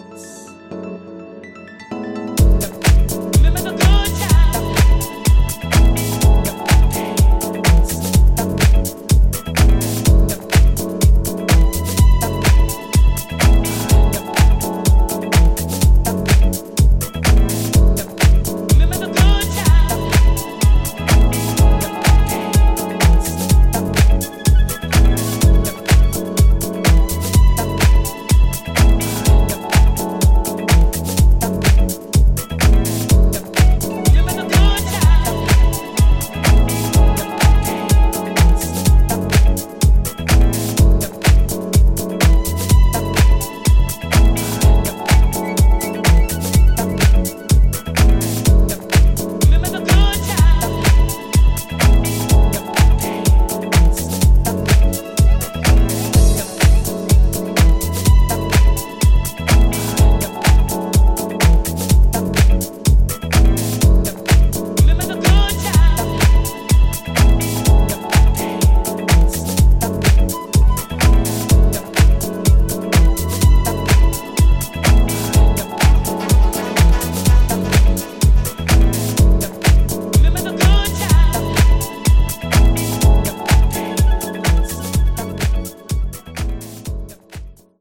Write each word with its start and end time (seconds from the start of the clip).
Notes. 0.00 0.49